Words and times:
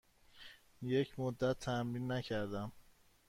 یک 0.81 1.19
مدت 1.19 1.59
تمرین 1.59 2.11
نکردم. 2.11 2.71